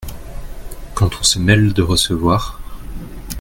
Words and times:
Quand 0.95 1.11
on 1.19 1.21
se 1.21 1.37
mêle 1.37 1.73
de 1.73 1.83
recevoir! 1.83 2.59